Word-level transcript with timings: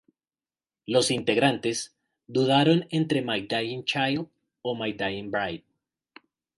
Los 0.87 1.11
integrantes 1.11 1.95
dudaron 2.25 2.87
entre 2.89 3.21
"My 3.21 3.41
Dying 3.45 3.85
Child" 3.85 4.29
o 4.63 4.73
"My 4.73 4.93
Dying 4.93 5.29
Bride". 5.29 5.63